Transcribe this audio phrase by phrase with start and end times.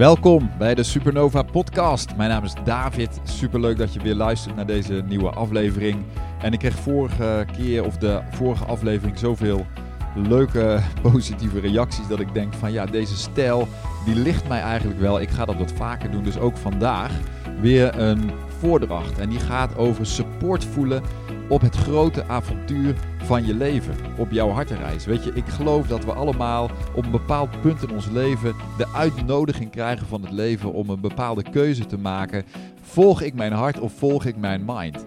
[0.00, 2.16] Welkom bij de Supernova Podcast.
[2.16, 3.20] Mijn naam is David.
[3.24, 6.04] Superleuk dat je weer luistert naar deze nieuwe aflevering.
[6.42, 9.66] En ik kreeg vorige keer of de vorige aflevering zoveel
[10.14, 10.80] leuke
[11.12, 13.68] positieve reacties dat ik denk van ja, deze stijl
[14.04, 15.20] die ligt mij eigenlijk wel.
[15.20, 16.24] Ik ga dat wat vaker doen.
[16.24, 17.12] Dus ook vandaag
[17.60, 19.18] weer een voordracht.
[19.18, 21.02] En die gaat over support voelen
[21.48, 22.94] op het grote avontuur
[23.30, 25.04] van je leven, op jouw hartenreis.
[25.04, 28.88] Weet je, ik geloof dat we allemaal op een bepaald punt in ons leven de
[28.94, 32.44] uitnodiging krijgen van het leven om een bepaalde keuze te maken.
[32.80, 35.06] Volg ik mijn hart of volg ik mijn mind?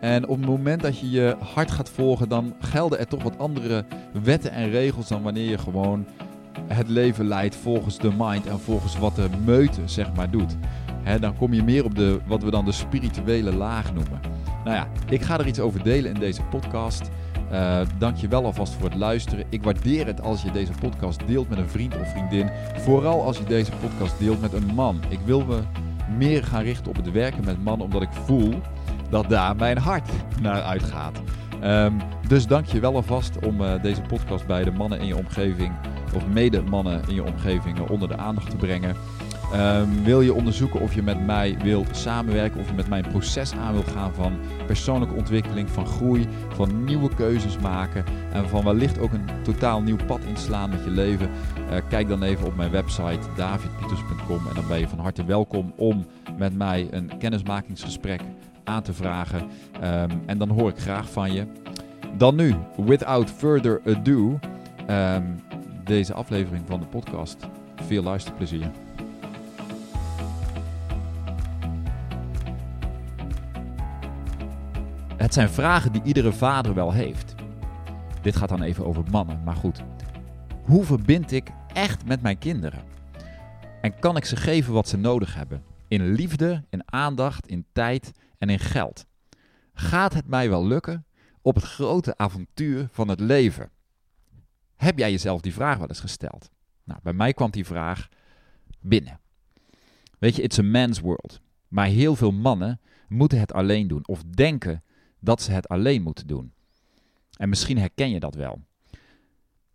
[0.00, 3.38] En op het moment dat je je hart gaat volgen, dan gelden er toch wat
[3.38, 3.84] andere
[4.22, 6.06] wetten en regels dan wanneer je gewoon
[6.66, 10.56] het leven leidt volgens de mind en volgens wat de meute zeg maar doet.
[11.20, 14.20] dan kom je meer op de, wat we dan de spirituele laag noemen.
[14.64, 17.10] Nou ja, ik ga er iets over delen in deze podcast.
[17.52, 19.44] Uh, dank je wel alvast voor het luisteren.
[19.48, 22.50] Ik waardeer het als je deze podcast deelt met een vriend of vriendin.
[22.76, 25.00] Vooral als je deze podcast deelt met een man.
[25.08, 25.58] Ik wil me
[26.16, 28.54] meer gaan richten op het werken met mannen, omdat ik voel
[29.10, 31.20] dat daar mijn hart naar uitgaat.
[31.64, 35.16] Um, dus dank je wel alvast om uh, deze podcast bij de mannen in je
[35.16, 35.72] omgeving,
[36.14, 38.96] of mede mannen in je omgeving, onder de aandacht te brengen.
[39.54, 43.52] Um, wil je onderzoeken of je met mij wilt samenwerken, of je met mijn proces
[43.52, 44.32] aan wilt gaan van
[44.66, 49.96] persoonlijke ontwikkeling, van groei, van nieuwe keuzes maken en van wellicht ook een totaal nieuw
[50.06, 51.30] pad inslaan met je leven?
[51.70, 55.72] Uh, kijk dan even op mijn website davidpieters.com en dan ben je van harte welkom
[55.76, 58.20] om met mij een kennismakingsgesprek
[58.64, 59.42] aan te vragen.
[59.84, 61.46] Um, en dan hoor ik graag van je.
[62.16, 64.38] Dan nu, without further ado,
[64.90, 65.40] um,
[65.84, 67.36] deze aflevering van de podcast.
[67.86, 68.70] Veel luisterplezier.
[75.22, 77.34] Het zijn vragen die iedere vader wel heeft.
[78.22, 79.82] Dit gaat dan even over mannen, maar goed.
[80.64, 82.82] Hoe verbind ik echt met mijn kinderen?
[83.80, 85.62] En kan ik ze geven wat ze nodig hebben?
[85.88, 89.06] In liefde, in aandacht, in tijd en in geld.
[89.74, 91.06] Gaat het mij wel lukken
[91.42, 93.70] op het grote avontuur van het leven?
[94.76, 96.50] Heb jij jezelf die vraag wel eens gesteld?
[96.84, 98.08] Nou, bij mij kwam die vraag
[98.80, 99.20] binnen.
[100.18, 101.40] Weet je, it's a man's world.
[101.68, 104.82] Maar heel veel mannen moeten het alleen doen of denken
[105.22, 106.52] dat ze het alleen moeten doen.
[107.36, 108.60] En misschien herken je dat wel.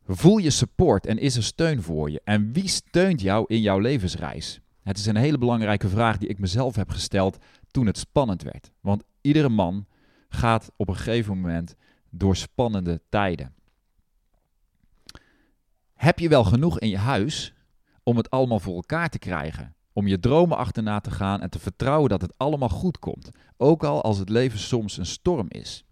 [0.06, 2.22] Voel je support en is er steun voor je?
[2.24, 4.60] En wie steunt jou in jouw levensreis?
[4.84, 7.38] Het is een hele belangrijke vraag die ik mezelf heb gesteld
[7.72, 8.72] toen het spannend werd.
[8.82, 9.86] Want iedere man
[10.30, 11.76] gaat op een gegeven moment
[12.10, 13.54] door spannende tijden.
[15.94, 17.54] Heb je wel genoeg in je huis
[18.04, 19.76] om het allemaal voor elkaar te krijgen?
[19.98, 23.30] Om je dromen achterna te gaan en te vertrouwen dat het allemaal goed komt.
[23.58, 25.86] Ook al als het leven soms een storm is.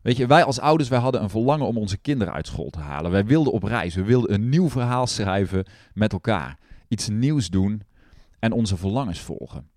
[0.00, 2.78] Weet je, wij als ouders, wij hadden een verlangen om onze kinderen uit school te
[2.78, 3.10] halen.
[3.10, 6.58] Wij wilden op reis, we wilden een nieuw verhaal schrijven met elkaar.
[6.88, 7.82] Iets nieuws doen
[8.38, 9.70] en onze verlangens volgen.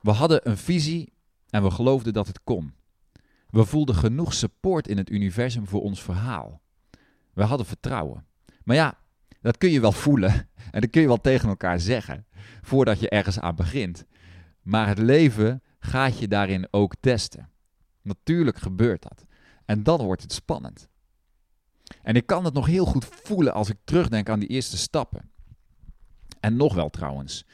[0.00, 1.12] We hadden een visie
[1.50, 2.74] en we geloofden dat het kon.
[3.50, 6.60] We voelden genoeg support in het universum voor ons verhaal.
[7.32, 8.26] We hadden vertrouwen.
[8.64, 8.98] Maar ja,
[9.40, 12.26] dat kun je wel voelen en dat kun je wel tegen elkaar zeggen
[12.62, 14.04] voordat je ergens aan begint.
[14.62, 17.50] Maar het leven gaat je daarin ook testen.
[18.02, 19.24] Natuurlijk gebeurt dat.
[19.64, 20.88] En dan wordt het spannend.
[22.02, 25.30] En ik kan het nog heel goed voelen als ik terugdenk aan die eerste stappen.
[26.40, 27.44] En nog wel trouwens.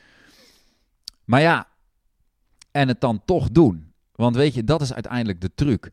[1.25, 1.69] Maar ja,
[2.71, 3.93] en het dan toch doen.
[4.13, 5.91] Want weet je, dat is uiteindelijk de truc.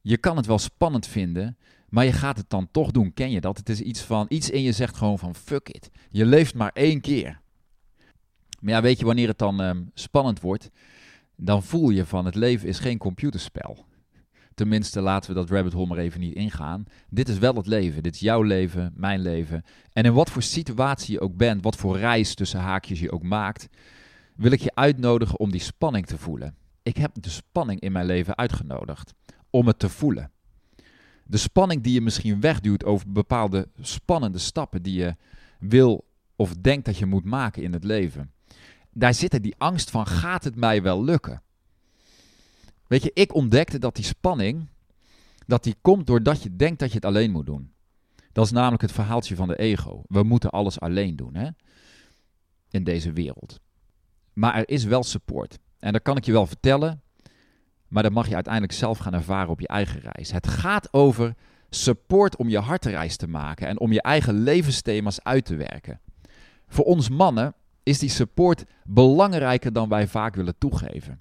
[0.00, 3.14] Je kan het wel spannend vinden, maar je gaat het dan toch doen.
[3.14, 3.56] Ken je dat?
[3.56, 5.90] Het is iets van, iets in je zegt gewoon van fuck it.
[6.10, 7.40] Je leeft maar één keer.
[8.60, 10.70] Maar ja, weet je, wanneer het dan um, spannend wordt,
[11.36, 13.86] dan voel je van het leven is geen computerspel.
[14.54, 16.84] Tenminste, laten we dat rabbit hole maar even niet ingaan.
[17.08, 18.02] Dit is wel het leven.
[18.02, 19.64] Dit is jouw leven, mijn leven.
[19.92, 23.22] En in wat voor situatie je ook bent, wat voor reis tussen haakjes je ook
[23.22, 23.68] maakt,
[24.36, 26.56] wil ik je uitnodigen om die spanning te voelen.
[26.82, 29.14] Ik heb de spanning in mijn leven uitgenodigd
[29.50, 30.30] om het te voelen.
[31.30, 35.16] De spanning die je misschien wegduwt over bepaalde spannende stappen die je
[35.58, 36.04] wil
[36.36, 38.32] of denkt dat je moet maken in het leven.
[38.92, 41.42] Daar zit die angst van: gaat het mij wel lukken?
[42.86, 44.68] Weet je, ik ontdekte dat die spanning,
[45.46, 47.72] dat die komt doordat je denkt dat je het alleen moet doen.
[48.32, 50.02] Dat is namelijk het verhaaltje van de ego.
[50.06, 51.48] We moeten alles alleen doen hè?
[52.70, 53.60] in deze wereld.
[54.32, 55.58] Maar er is wel support.
[55.78, 57.02] En dat kan ik je wel vertellen,
[57.88, 60.30] maar dat mag je uiteindelijk zelf gaan ervaren op je eigen reis.
[60.30, 61.34] Het gaat over
[61.70, 66.00] support om je hartenreis te maken en om je eigen levensthema's uit te werken.
[66.68, 71.20] Voor ons mannen is die support belangrijker dan wij vaak willen toegeven.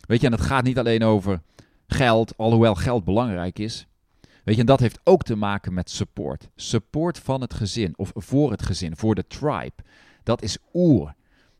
[0.00, 1.42] Weet je, en het gaat niet alleen over
[1.86, 3.86] geld, alhoewel geld belangrijk is.
[4.44, 6.48] Weet je, en dat heeft ook te maken met support.
[6.56, 9.74] Support van het gezin of voor het gezin, voor de tribe.
[10.22, 11.14] Dat is oer.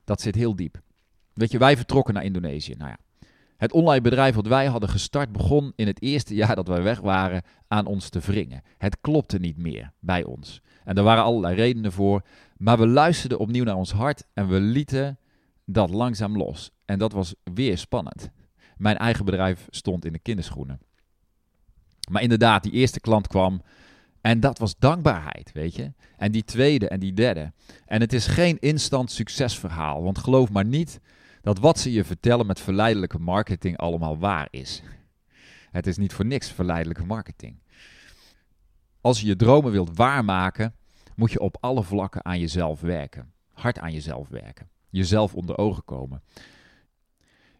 [0.04, 0.80] Dat zit heel diep.
[1.32, 2.74] Weet je, wij vertrokken naar Indonesië.
[2.78, 2.98] Nou ja,
[3.56, 7.00] het online bedrijf wat wij hadden gestart begon in het eerste jaar dat wij weg
[7.00, 8.62] waren aan ons te wringen.
[8.78, 10.60] Het klopte niet meer bij ons.
[10.84, 12.22] En er waren allerlei redenen voor.
[12.56, 15.18] Maar we luisterden opnieuw naar ons hart en we lieten
[15.64, 16.70] dat langzaam los.
[16.84, 18.30] En dat was weer spannend.
[18.76, 20.80] Mijn eigen bedrijf stond in de kinderschoenen.
[22.10, 23.62] Maar inderdaad, die eerste klant kwam.
[24.20, 25.92] En dat was dankbaarheid, weet je.
[26.16, 27.52] En die tweede en die derde.
[27.86, 30.02] En het is geen instant succesverhaal.
[30.02, 31.00] Want geloof maar niet
[31.44, 34.82] dat wat ze je vertellen met verleidelijke marketing allemaal waar is.
[35.70, 37.58] Het is niet voor niks verleidelijke marketing.
[39.00, 40.74] Als je je dromen wilt waarmaken,
[41.16, 43.32] moet je op alle vlakken aan jezelf werken.
[43.52, 44.68] Hard aan jezelf werken.
[44.90, 46.22] Jezelf onder ogen komen.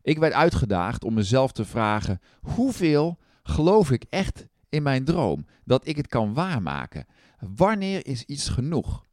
[0.03, 5.87] Ik werd uitgedaagd om mezelf te vragen: hoeveel geloof ik echt in mijn droom dat
[5.87, 7.07] ik het kan waarmaken?
[7.39, 9.05] Wanneer is iets genoeg?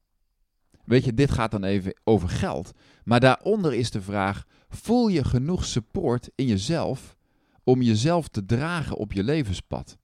[0.85, 2.71] Weet je, dit gaat dan even over geld.
[3.03, 4.45] Maar daaronder is de vraag:
[4.75, 7.15] voel je genoeg support in jezelf
[7.63, 9.97] om jezelf te dragen op je levenspad?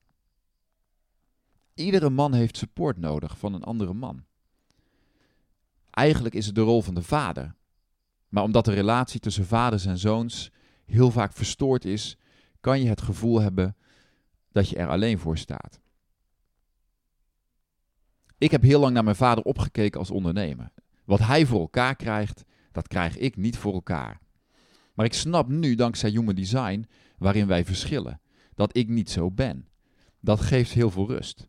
[1.74, 4.24] Iedere man heeft support nodig van een andere man.
[5.90, 7.54] Eigenlijk is het de rol van de vader.
[8.28, 10.50] Maar omdat de relatie tussen vaders en zoons
[10.84, 12.16] heel vaak verstoord is,
[12.60, 13.76] kan je het gevoel hebben
[14.52, 15.80] dat je er alleen voor staat.
[18.38, 20.72] Ik heb heel lang naar mijn vader opgekeken als ondernemer.
[21.04, 24.20] Wat hij voor elkaar krijgt, dat krijg ik niet voor elkaar.
[24.98, 26.86] Maar ik snap nu, dankzij Human Design,
[27.18, 28.20] waarin wij verschillen,
[28.54, 29.68] dat ik niet zo ben.
[30.20, 31.48] Dat geeft heel veel rust.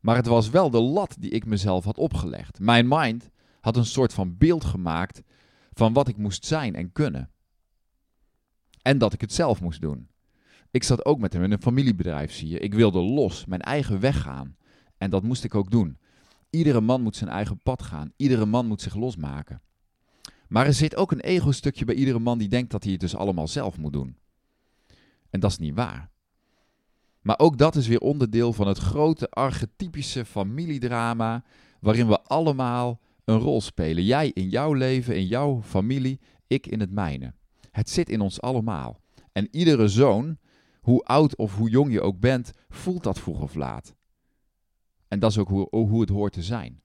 [0.00, 2.60] Maar het was wel de lat die ik mezelf had opgelegd.
[2.60, 3.30] Mijn mind
[3.60, 5.22] had een soort van beeld gemaakt
[5.72, 7.30] van wat ik moest zijn en kunnen.
[8.82, 10.08] En dat ik het zelf moest doen.
[10.70, 12.58] Ik zat ook met hem in een familiebedrijf, zie je.
[12.58, 14.56] Ik wilde los, mijn eigen weg gaan.
[14.98, 15.98] En dat moest ik ook doen.
[16.50, 18.12] Iedere man moet zijn eigen pad gaan.
[18.16, 19.62] Iedere man moet zich losmaken.
[20.48, 23.16] Maar er zit ook een ego-stukje bij iedere man die denkt dat hij het dus
[23.16, 24.16] allemaal zelf moet doen.
[25.30, 26.10] En dat is niet waar.
[27.20, 31.44] Maar ook dat is weer onderdeel van het grote archetypische familiedrama,
[31.80, 34.04] waarin we allemaal een rol spelen.
[34.04, 37.34] Jij in jouw leven, in jouw familie, ik in het mijne.
[37.70, 39.00] Het zit in ons allemaal.
[39.32, 40.38] En iedere zoon,
[40.80, 43.94] hoe oud of hoe jong je ook bent, voelt dat vroeg of laat.
[45.08, 46.80] En dat is ook hoe, hoe het hoort te zijn.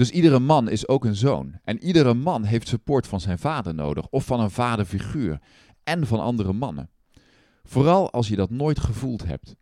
[0.00, 1.58] Dus iedere man is ook een zoon.
[1.64, 5.40] En iedere man heeft support van zijn vader nodig, of van een vaderfiguur,
[5.84, 6.90] en van andere mannen.
[7.64, 9.56] Vooral als je dat nooit gevoeld hebt.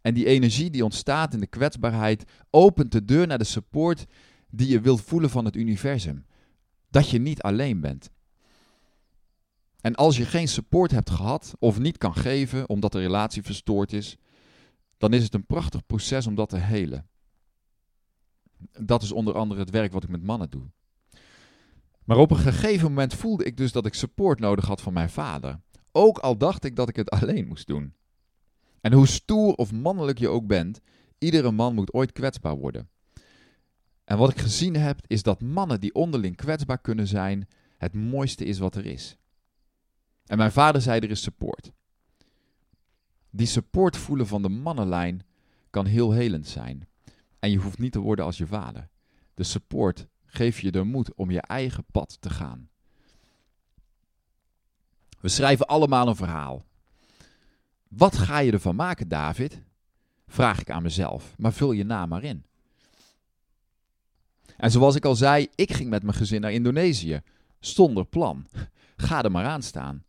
[0.00, 4.04] En die energie die ontstaat in de kwetsbaarheid opent de deur naar de support
[4.50, 6.26] die je wilt voelen van het universum.
[6.90, 8.10] Dat je niet alleen bent.
[9.80, 13.92] En als je geen support hebt gehad of niet kan geven omdat de relatie verstoord
[13.92, 14.16] is,
[14.98, 17.08] dan is het een prachtig proces om dat te helen.
[18.80, 20.70] Dat is onder andere het werk wat ik met mannen doe.
[22.04, 25.10] Maar op een gegeven moment voelde ik dus dat ik support nodig had van mijn
[25.10, 25.60] vader.
[25.92, 27.94] Ook al dacht ik dat ik het alleen moest doen.
[28.80, 30.80] En hoe stoer of mannelijk je ook bent,
[31.18, 32.88] iedere man moet ooit kwetsbaar worden.
[34.04, 37.48] En wat ik gezien heb, is dat mannen die onderling kwetsbaar kunnen zijn,
[37.78, 39.16] het mooiste is wat er is.
[40.26, 41.72] En mijn vader zei: er is support.
[43.30, 45.22] Die support voelen van de mannenlijn
[45.70, 46.88] kan heel helend zijn.
[47.44, 48.88] En je hoeft niet te worden als je vader.
[49.34, 52.68] De support geeft je de moed om je eigen pad te gaan.
[55.20, 56.64] We schrijven allemaal een verhaal.
[57.88, 59.62] Wat ga je ervan maken, David?
[60.26, 62.44] Vraag ik aan mezelf, maar vul je naam maar in.
[64.56, 67.22] En zoals ik al zei, ik ging met mijn gezin naar Indonesië.
[67.60, 68.46] Zonder plan.
[68.96, 70.04] Ga er maar aan staan.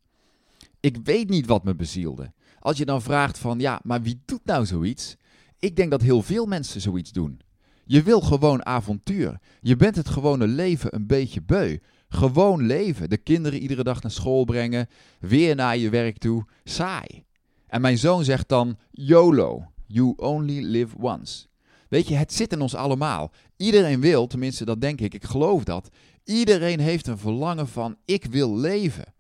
[0.80, 2.34] Ik weet niet wat me bezielde.
[2.60, 5.16] Als je dan vraagt van, ja, maar wie doet nou zoiets?
[5.60, 7.40] Ik denk dat heel veel mensen zoiets doen.
[7.86, 9.40] Je wil gewoon avontuur.
[9.62, 11.78] Je bent het gewone leven een beetje beu.
[12.10, 13.10] Gewoon leven.
[13.10, 14.88] De kinderen iedere dag naar school brengen.
[15.20, 16.46] Weer naar je werk toe.
[16.64, 17.24] Saai.
[17.68, 19.72] En mijn zoon zegt dan: YOLO.
[19.88, 21.46] You only live once.
[21.90, 23.32] Weet je, het zit in ons allemaal.
[23.58, 25.90] Iedereen wil, tenminste dat denk ik, ik geloof dat.
[26.24, 29.14] Iedereen heeft een verlangen van: ik wil leven.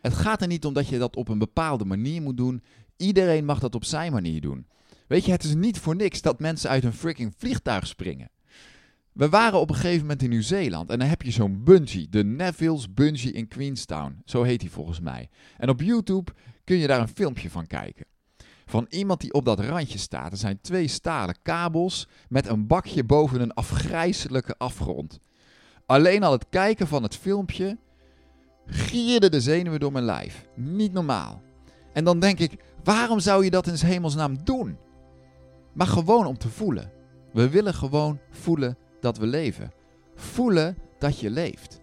[0.00, 2.62] Het gaat er niet om dat je dat op een bepaalde manier moet doen.
[2.96, 4.66] Iedereen mag dat op zijn manier doen.
[5.12, 8.30] Weet je, het is niet voor niks dat mensen uit een freaking vliegtuig springen.
[9.12, 12.24] We waren op een gegeven moment in Nieuw-Zeeland en dan heb je zo'n bungee, de
[12.24, 14.22] Neville's Bungee in Queenstown.
[14.24, 15.28] Zo heet hij volgens mij.
[15.56, 16.32] En op YouTube
[16.64, 18.06] kun je daar een filmpje van kijken.
[18.66, 20.32] Van iemand die op dat randje staat.
[20.32, 25.20] Er zijn twee stalen kabels met een bakje boven een afgrijzelijke afgrond.
[25.86, 27.78] Alleen al het kijken van het filmpje
[28.66, 30.46] gierde de zenuwen door mijn lijf.
[30.54, 31.42] Niet normaal.
[31.92, 34.90] En dan denk ik, waarom zou je dat in hemelsnaam doen?
[35.72, 36.92] Maar gewoon om te voelen.
[37.32, 39.72] We willen gewoon voelen dat we leven.
[40.14, 41.80] Voelen dat je leeft.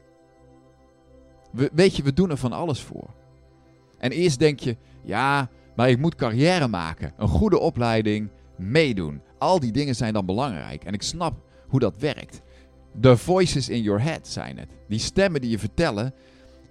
[1.52, 3.10] We, weet je, we doen er van alles voor.
[3.98, 9.22] En eerst denk je, ja, maar ik moet carrière maken, een goede opleiding, meedoen.
[9.38, 10.84] Al die dingen zijn dan belangrijk.
[10.84, 12.42] En ik snap hoe dat werkt.
[13.00, 14.70] The voices in your head zijn het.
[14.88, 16.14] Die stemmen die je vertellen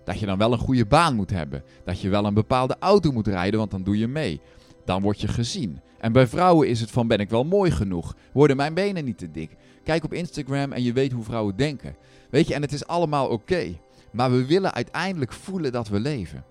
[0.04, 1.62] dat je dan wel een goede baan moet hebben.
[1.84, 4.40] Dat je wel een bepaalde auto moet rijden, want dan doe je mee.
[4.88, 5.80] Dan word je gezien.
[5.99, 8.16] En bij vrouwen is het van ben ik wel mooi genoeg?
[8.33, 9.57] Worden mijn benen niet te dik?
[9.85, 11.97] Kijk op Instagram en je weet hoe vrouwen denken.
[12.30, 13.78] Weet je, en het is allemaal oké.
[14.12, 16.45] Maar we willen uiteindelijk voelen dat we leven.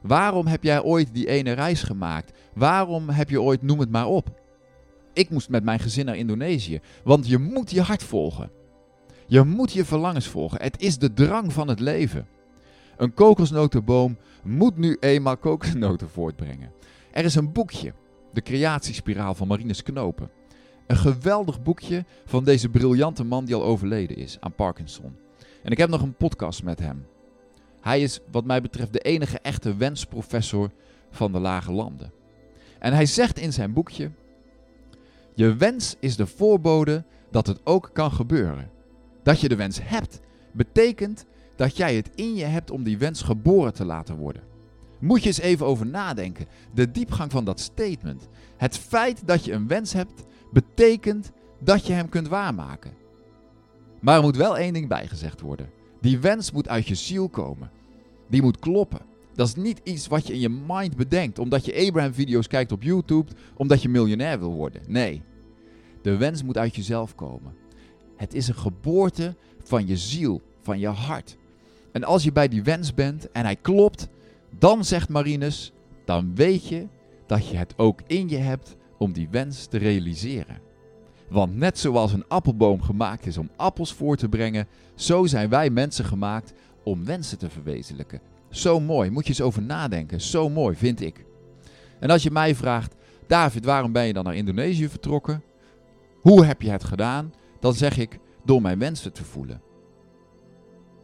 [0.00, 2.32] Waarom heb jij ooit die ene reis gemaakt?
[2.54, 4.40] Waarom heb je ooit, noem het maar op.
[5.12, 6.80] Ik moest met mijn gezin naar Indonesië.
[7.04, 8.50] Want je moet je hart volgen.
[9.26, 10.62] Je moet je verlangens volgen.
[10.62, 12.26] Het is de drang van het leven.
[12.96, 16.72] Een kokosnotenboom moet nu eenmaal kokosnoten voortbrengen.
[17.14, 17.92] Er is een boekje,
[18.32, 20.30] De Creatiespiraal van Marinus Knopen.
[20.86, 25.16] Een geweldig boekje van deze briljante man die al overleden is aan Parkinson.
[25.62, 27.06] En ik heb nog een podcast met hem.
[27.80, 30.70] Hij is, wat mij betreft, de enige echte wensprofessor
[31.10, 32.12] van de lage landen.
[32.78, 34.10] En hij zegt in zijn boekje:
[35.34, 38.70] Je wens is de voorbode dat het ook kan gebeuren.
[39.22, 40.20] Dat je de wens hebt,
[40.52, 41.24] betekent
[41.56, 44.53] dat jij het in je hebt om die wens geboren te laten worden.
[45.04, 46.46] Moet je eens even over nadenken.
[46.74, 48.28] De diepgang van dat statement.
[48.56, 52.92] Het feit dat je een wens hebt, betekent dat je hem kunt waarmaken.
[54.00, 55.70] Maar er moet wel één ding bijgezegd worden.
[56.00, 57.70] Die wens moet uit je ziel komen.
[58.28, 59.00] Die moet kloppen.
[59.34, 62.82] Dat is niet iets wat je in je mind bedenkt, omdat je Abraham-video's kijkt op
[62.82, 64.82] YouTube, omdat je miljonair wil worden.
[64.86, 65.22] Nee,
[66.02, 67.54] de wens moet uit jezelf komen.
[68.16, 71.36] Het is een geboorte van je ziel, van je hart.
[71.92, 74.08] En als je bij die wens bent en hij klopt,
[74.64, 75.72] dan zegt Marinus,
[76.04, 76.86] dan weet je
[77.26, 80.60] dat je het ook in je hebt om die wens te realiseren.
[81.28, 85.70] Want net zoals een appelboom gemaakt is om appels voor te brengen, zo zijn wij
[85.70, 86.52] mensen gemaakt
[86.84, 88.20] om wensen te verwezenlijken.
[88.50, 90.20] Zo mooi, moet je eens over nadenken.
[90.20, 91.24] Zo mooi, vind ik.
[92.00, 92.94] En als je mij vraagt,
[93.26, 95.42] David, waarom ben je dan naar Indonesië vertrokken?
[96.20, 97.32] Hoe heb je het gedaan?
[97.60, 99.62] Dan zeg ik, door mijn wensen te voelen.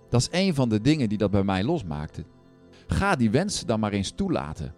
[0.08, 2.24] Dat is een van de dingen die dat bij mij losmaakte.
[2.90, 4.74] Ga die wensen dan maar eens toelaten.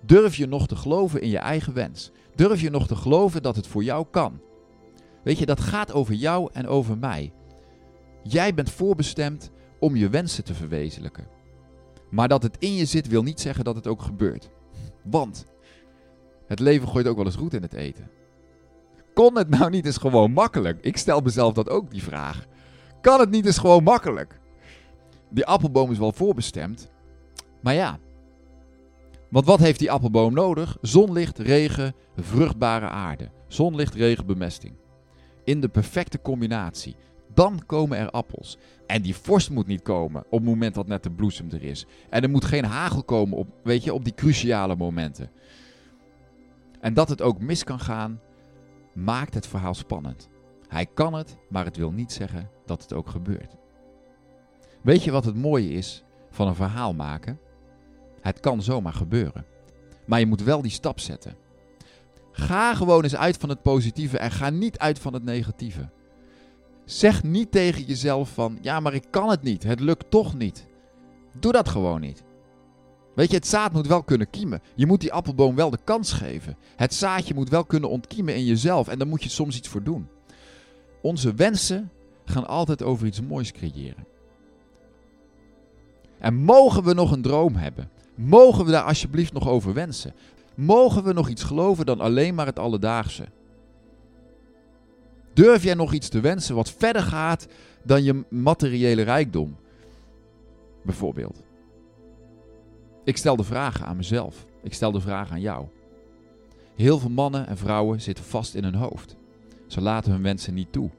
[0.00, 2.10] Durf je nog te geloven in je eigen wens?
[2.34, 4.40] Durf je nog te geloven dat het voor jou kan?
[5.22, 7.32] Weet je, dat gaat over jou en over mij.
[8.22, 11.26] Jij bent voorbestemd om je wensen te verwezenlijken.
[12.10, 14.50] Maar dat het in je zit wil niet zeggen dat het ook gebeurt.
[15.04, 15.44] Want
[16.46, 18.10] het leven gooit ook wel eens roet in het eten.
[19.14, 20.78] Kon het nou niet eens gewoon makkelijk?
[20.80, 22.46] Ik stel mezelf dat ook die vraag.
[23.00, 24.40] Kan het niet eens gewoon makkelijk?
[25.30, 26.91] Die appelboom is wel voorbestemd.
[27.62, 27.98] Maar ja.
[29.30, 30.76] Want wat heeft die appelboom nodig?
[30.80, 33.30] Zonlicht, regen, vruchtbare aarde.
[33.48, 34.74] Zonlicht, regen, bemesting.
[35.44, 36.96] In de perfecte combinatie.
[37.34, 38.58] Dan komen er appels.
[38.86, 41.86] En die vorst moet niet komen op het moment dat net de bloesem er is.
[42.10, 45.30] En er moet geen hagel komen op, weet je, op die cruciale momenten.
[46.80, 48.20] En dat het ook mis kan gaan,
[48.94, 50.28] maakt het verhaal spannend.
[50.68, 53.56] Hij kan het, maar het wil niet zeggen dat het ook gebeurt.
[54.82, 57.38] Weet je wat het mooie is van een verhaal maken?
[58.22, 59.44] Het kan zomaar gebeuren.
[60.06, 61.36] Maar je moet wel die stap zetten.
[62.32, 65.90] Ga gewoon eens uit van het positieve en ga niet uit van het negatieve.
[66.84, 70.66] Zeg niet tegen jezelf van, ja, maar ik kan het niet, het lukt toch niet.
[71.32, 72.24] Doe dat gewoon niet.
[73.14, 74.60] Weet je, het zaad moet wel kunnen kiemen.
[74.74, 76.56] Je moet die appelboom wel de kans geven.
[76.76, 79.82] Het zaadje moet wel kunnen ontkiemen in jezelf en daar moet je soms iets voor
[79.82, 80.08] doen.
[81.02, 81.90] Onze wensen
[82.24, 84.06] gaan altijd over iets moois creëren.
[86.18, 87.90] En mogen we nog een droom hebben?
[88.14, 90.14] Mogen we daar alsjeblieft nog over wensen?
[90.54, 93.24] Mogen we nog iets geloven dan alleen maar het alledaagse?
[95.32, 97.46] Durf jij nog iets te wensen wat verder gaat
[97.82, 99.56] dan je materiële rijkdom?
[100.82, 101.42] Bijvoorbeeld.
[103.04, 104.46] Ik stel de vragen aan mezelf.
[104.62, 105.66] Ik stel de vraag aan jou.
[106.76, 109.16] Heel veel mannen en vrouwen zitten vast in hun hoofd.
[109.66, 110.90] Ze laten hun wensen niet toe.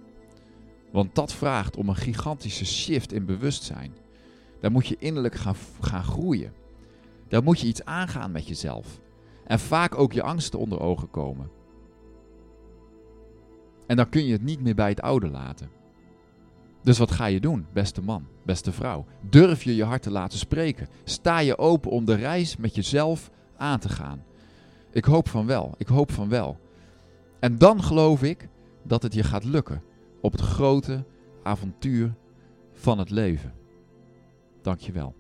[0.92, 3.94] Want dat vraagt om een gigantische shift in bewustzijn.
[4.60, 6.54] Daar moet je innerlijk gaan, gaan groeien.
[7.28, 9.02] Daar moet je iets aangaan met jezelf.
[9.46, 11.50] En vaak ook je angsten onder ogen komen.
[13.88, 15.70] En dan kun je het niet meer bij het oude laten.
[16.84, 19.06] Dus wat ga je doen, beste man, beste vrouw?
[19.30, 20.88] Durf je je hart te laten spreken?
[21.04, 24.24] Sta je open om de reis met jezelf aan te gaan?
[24.92, 26.60] Ik hoop van wel, ik hoop van wel.
[27.40, 28.50] En dan geloof ik
[28.84, 29.84] dat het je gaat lukken
[30.22, 31.06] op het grote
[31.44, 32.14] avontuur
[32.74, 33.54] van het leven.
[34.62, 35.16] Dankjewel.